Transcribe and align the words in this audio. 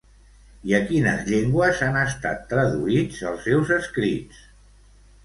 I 0.69 0.71
a 0.77 0.77
quines 0.91 1.19
llengües 1.27 1.83
han 1.87 1.99
estat 2.03 2.41
traduïts 2.53 3.21
els 3.33 3.45
seus 3.49 3.75
escrits? 3.77 4.41